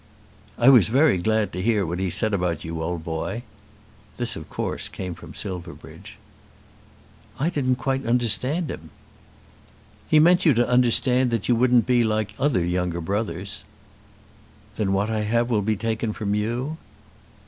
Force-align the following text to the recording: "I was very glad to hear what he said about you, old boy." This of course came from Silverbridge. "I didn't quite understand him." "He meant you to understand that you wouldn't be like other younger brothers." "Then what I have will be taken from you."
"I 0.57 0.69
was 0.69 0.87
very 0.87 1.19
glad 1.19 1.53
to 1.53 1.61
hear 1.61 1.85
what 1.85 1.99
he 1.99 2.09
said 2.09 2.33
about 2.33 2.63
you, 2.63 2.81
old 2.81 3.03
boy." 3.03 3.43
This 4.17 4.35
of 4.35 4.49
course 4.49 4.89
came 4.89 5.13
from 5.13 5.35
Silverbridge. 5.35 6.17
"I 7.37 7.51
didn't 7.51 7.75
quite 7.75 8.03
understand 8.07 8.71
him." 8.71 8.89
"He 10.09 10.17
meant 10.17 10.43
you 10.43 10.55
to 10.55 10.67
understand 10.67 11.29
that 11.29 11.47
you 11.47 11.55
wouldn't 11.55 11.85
be 11.85 12.03
like 12.03 12.33
other 12.39 12.65
younger 12.65 12.99
brothers." 12.99 13.63
"Then 14.75 14.91
what 14.91 15.11
I 15.11 15.19
have 15.19 15.51
will 15.51 15.61
be 15.61 15.75
taken 15.75 16.13
from 16.13 16.33
you." 16.33 16.77